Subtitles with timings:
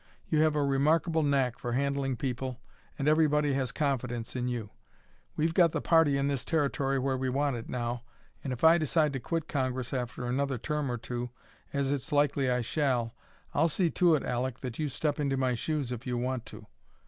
[0.29, 2.59] You have a remarkable knack for handling people,
[2.97, 4.71] and everybody has confidence in you.
[5.35, 8.01] We've got the party in this Territory where we want it now,
[8.43, 11.29] and if I decide to quit Congress after another term or two,
[11.71, 13.13] as it's likely I shall,
[13.53, 16.65] I'll see to it, Aleck, that you step into my shoes if you want to."